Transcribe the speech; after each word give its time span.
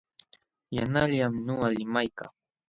Yanqallam 0.75 1.33
nuqa 1.45 1.67
limaykaa. 1.75 2.31